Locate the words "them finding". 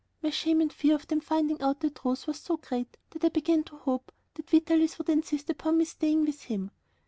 1.05-1.61